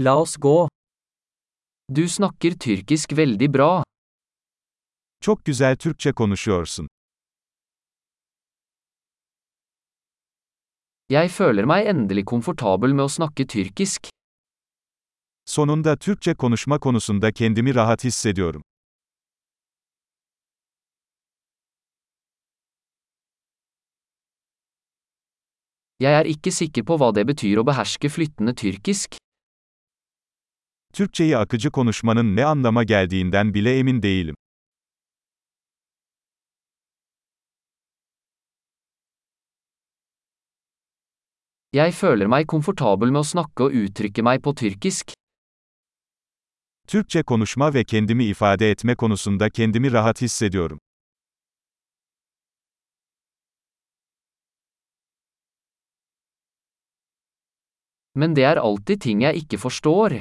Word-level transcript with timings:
La 0.00 0.20
oss 0.20 0.36
gå. 0.36 0.68
Du 1.88 2.08
snakker 2.08 2.52
tyrkisk 2.58 3.12
veldig 3.12 3.54
bra. 3.54 3.82
Çok 5.20 5.44
güzel 5.44 5.76
Türkçe 5.76 6.12
konuşuyorsun. 6.12 6.88
Jeg 11.10 11.30
føler 11.30 11.64
meg 11.64 11.86
endelig 11.86 12.24
komfortabel 12.24 12.94
med 12.94 13.04
å 13.04 13.08
snakke 13.08 13.46
tyrkisk. 13.46 14.06
Sonunda 15.44 15.96
Türkçe 15.96 16.34
konuşma 16.34 16.78
konusunda 16.78 17.32
kendimi 17.32 17.74
rahat 17.74 18.04
hissediyorum. 18.04 18.62
Jeg 26.00 26.12
er 26.20 26.24
ikke 26.24 26.52
sikker 26.52 26.82
på 26.86 26.96
hva 26.96 27.14
det 27.14 27.26
betyr 27.26 27.58
å 27.58 27.64
beherske 27.66 28.08
flyttende 28.08 28.54
tyrkisk. 28.54 29.18
Türkçeyi 30.98 31.36
akıcı 31.36 31.70
konuşmanın 31.70 32.36
ne 32.36 32.44
anlama 32.44 32.84
geldiğinden 32.84 33.54
bile 33.54 33.78
emin 33.78 34.02
değilim. 34.02 34.34
Jeg 41.72 41.92
føler 41.92 42.26
meg 42.26 42.48
komfortabel 42.48 43.14
med 43.14 43.20
å 43.20 43.24
snakke 43.30 43.68
og 43.68 43.78
uttrykke 43.78 44.22
meg 44.26 44.42
på 44.42 44.54
tyrkisk. 44.54 45.14
Türkçe 46.88 47.22
konuşma 47.22 47.74
ve 47.74 47.84
kendimi 47.84 48.24
ifade 48.24 48.70
etme 48.70 48.94
konusunda 48.94 49.50
kendimi 49.50 49.92
rahat 49.92 50.22
hissediyorum. 50.22 50.78
Men 58.14 58.36
det 58.36 58.42
er 58.44 58.56
alltid 58.56 59.00
ting 59.00 59.22
jeg 59.22 59.36
ikke 59.36 59.58
forstår. 59.58 60.20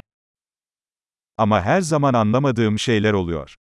Ama 1.37 1.61
her 1.61 1.81
zaman 1.81 2.13
anlamadığım 2.13 2.79
şeyler 2.79 3.13
oluyor. 3.13 3.55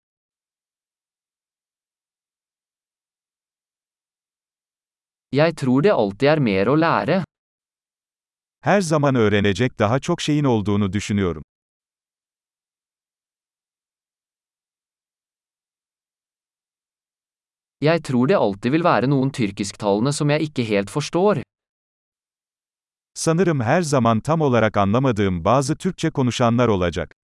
Jeg 5.31 5.55
tror 5.55 5.83
det 5.83 5.91
alltid 5.91 6.27
er 6.27 6.39
mer 6.39 6.67
å 6.67 6.75
lære. 6.79 7.23
Her 8.61 8.81
zaman 8.81 9.15
öğrenecek 9.15 9.79
daha 9.79 9.99
çok 9.99 10.21
şeyin 10.21 10.43
olduğunu 10.43 10.93
düşünüyorum. 10.93 11.43
Jeg 17.81 18.03
tror 18.03 18.27
det 18.29 18.37
alltid 18.37 18.71
vil 18.71 18.83
være 18.83 19.09
noen 19.09 19.29
tyrkisktalende 19.29 20.11
som 20.11 20.29
jeg 20.29 20.41
ikke 20.41 20.63
helt 20.63 20.89
forstår. 20.89 21.43
Sanırım 23.13 23.61
her 23.61 23.81
zaman 23.81 24.19
tam 24.19 24.41
olarak 24.41 24.77
anlamadığım 24.77 25.45
bazı 25.45 25.75
Türkçe 25.75 26.09
konuşanlar 26.09 26.67
olacak. 26.67 27.15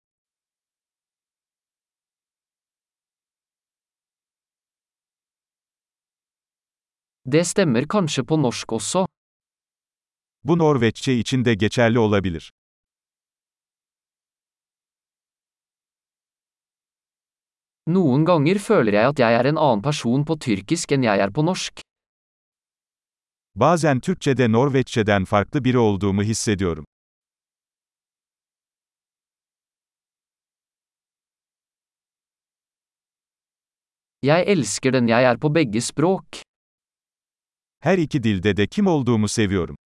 Det 7.25 7.45
stemmer 7.45 7.85
kanskje 7.85 8.25
på 8.25 8.37
norsk 8.37 8.73
også. 8.73 9.07
Bu 10.45 10.59
Norveççe 10.59 11.13
için 11.13 11.45
de 11.45 11.55
geçerli 11.55 11.99
olabilir. 11.99 12.51
Noen 17.87 18.25
ganger 18.25 18.59
føler 18.59 18.93
jeg 18.93 19.13
at 19.13 19.19
jeg 19.19 19.35
er 19.35 19.47
en 19.51 19.59
annen 19.59 19.83
person 19.83 20.25
på 20.25 20.37
tyrkisk 20.47 20.93
enn 20.97 21.05
jeg 21.05 21.21
er 21.21 21.31
på 21.31 21.43
norsk. 21.43 21.81
Bazen 23.55 24.01
Türkçede 24.01 24.53
Norveççeden 24.53 25.25
farklı 25.25 25.65
biri 25.65 25.79
olduğumu 25.79 26.23
hissediyorum. 26.23 26.85
Jeg 34.23 34.45
elsker 34.47 34.93
den 34.93 35.09
jeg 35.09 35.25
er 35.25 35.37
på 35.37 35.49
begge 35.49 35.81
språk. 35.81 36.50
Her 37.81 37.99
iki 37.99 38.23
dilde 38.23 38.57
de 38.57 38.67
kim 38.67 38.87
olduğumu 38.87 39.29
seviyorum. 39.29 39.77